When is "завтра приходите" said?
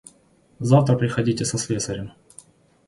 0.59-1.45